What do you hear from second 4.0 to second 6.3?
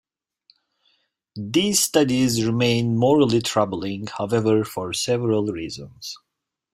however, for several reasons.